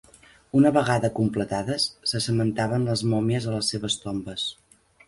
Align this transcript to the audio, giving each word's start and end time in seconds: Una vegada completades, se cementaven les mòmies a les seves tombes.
Una 0.59 0.71
vegada 0.77 1.11
completades, 1.19 1.85
se 2.13 2.23
cementaven 2.29 2.89
les 2.91 3.05
mòmies 3.13 3.51
a 3.53 3.57
les 3.59 3.75
seves 3.77 4.03
tombes. 4.09 4.53